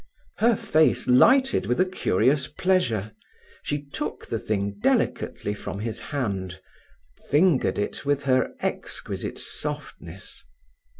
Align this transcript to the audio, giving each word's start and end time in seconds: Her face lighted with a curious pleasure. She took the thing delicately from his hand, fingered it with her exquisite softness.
Her 0.37 0.55
face 0.55 1.07
lighted 1.07 1.67
with 1.67 1.79
a 1.79 1.85
curious 1.85 2.47
pleasure. 2.47 3.11
She 3.61 3.83
took 3.85 4.25
the 4.25 4.39
thing 4.39 4.79
delicately 4.81 5.53
from 5.53 5.77
his 5.77 5.99
hand, 5.99 6.59
fingered 7.29 7.77
it 7.77 8.03
with 8.03 8.23
her 8.23 8.51
exquisite 8.61 9.37
softness. 9.37 10.43